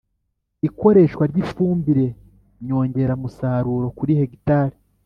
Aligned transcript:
ikoreshwa 0.67 1.23
ry'ifumbire 1.31 2.07
nyongeramusaruro 2.65 3.87
kuri 3.97 4.11
hegitare 4.19 4.75